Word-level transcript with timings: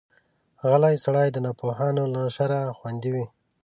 غلی 0.69 0.95
سړی، 1.03 1.27
د 1.31 1.37
ناپوهانو 1.45 2.03
له 2.13 2.21
شره 2.35 2.59
خوندي 2.77 3.09
وي. 3.15 3.25